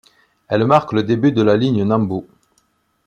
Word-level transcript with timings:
Elle 0.47 0.65
marque 0.65 0.93
le 0.93 1.03
début 1.03 1.31
de 1.31 1.43
la 1.43 1.55
ligne 1.55 1.83
Nambu. 1.83 2.23